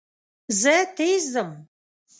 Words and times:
زه 0.61 0.75
تېز 0.95 1.23
ځم. 1.33 1.51